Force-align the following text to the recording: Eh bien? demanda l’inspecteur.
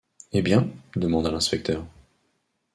Eh 0.31 0.41
bien? 0.47 0.65
demanda 1.03 1.29
l’inspecteur. 1.35 1.79